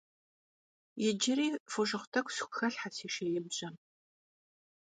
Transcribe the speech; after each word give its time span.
Yicıri 1.03 1.47
foşşığu 1.71 1.99
t'ek'u 2.11 2.31
sxuelhhe 2.37 2.89
si 2.95 3.07
şşêibjem. 3.13 3.75